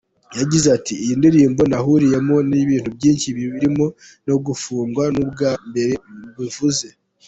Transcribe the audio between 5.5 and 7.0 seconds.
mbere mbivuze.